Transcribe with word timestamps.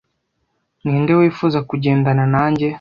Ninde 0.83 1.13
wifuza 1.19 1.59
kugendana 1.69 2.23
nanjye? 2.33 2.65